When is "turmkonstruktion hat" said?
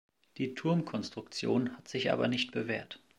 0.55-1.87